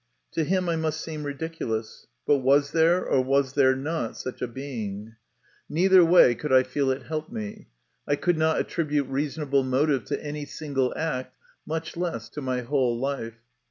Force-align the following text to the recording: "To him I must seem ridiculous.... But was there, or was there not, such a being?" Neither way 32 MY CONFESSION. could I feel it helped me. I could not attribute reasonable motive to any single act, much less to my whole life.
"To 0.31 0.43
him 0.43 0.67
I 0.67 0.75
must 0.77 0.99
seem 0.99 1.25
ridiculous.... 1.25 2.07
But 2.25 2.37
was 2.39 2.71
there, 2.71 3.05
or 3.05 3.21
was 3.23 3.53
there 3.53 3.75
not, 3.75 4.17
such 4.17 4.41
a 4.41 4.47
being?" 4.47 5.15
Neither 5.69 6.03
way 6.03 6.33
32 6.33 6.33
MY 6.33 6.33
CONFESSION. 6.33 6.39
could 6.49 6.53
I 6.53 6.63
feel 6.63 6.89
it 6.89 7.03
helped 7.03 7.31
me. 7.31 7.67
I 8.07 8.15
could 8.15 8.37
not 8.39 8.59
attribute 8.59 9.05
reasonable 9.07 9.61
motive 9.61 10.05
to 10.05 10.23
any 10.25 10.45
single 10.45 10.91
act, 10.97 11.35
much 11.67 11.95
less 11.95 12.29
to 12.29 12.41
my 12.41 12.61
whole 12.61 12.97
life. 12.99 13.37